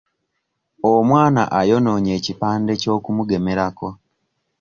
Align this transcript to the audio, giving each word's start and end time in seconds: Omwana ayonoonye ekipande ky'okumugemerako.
Omwana 0.93 1.43
ayonoonye 1.59 2.11
ekipande 2.19 2.73
ky'okumugemerako. 2.81 3.87